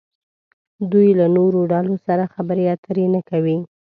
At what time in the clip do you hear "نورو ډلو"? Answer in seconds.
1.35-1.93